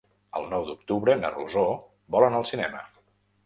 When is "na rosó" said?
1.21-1.67